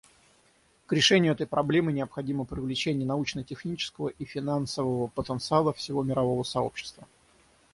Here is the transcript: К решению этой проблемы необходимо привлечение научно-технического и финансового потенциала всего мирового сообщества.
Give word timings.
К 0.87 0.93
решению 0.93 1.33
этой 1.33 1.45
проблемы 1.45 1.93
необходимо 1.93 2.43
привлечение 2.43 3.05
научно-технического 3.05 4.07
и 4.07 4.25
финансового 4.25 5.05
потенциала 5.05 5.73
всего 5.73 6.01
мирового 6.01 6.41
сообщества. 6.41 7.07